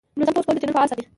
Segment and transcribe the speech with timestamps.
[0.17, 1.03] منظم پوسټ کول د چینل فعال ساتي.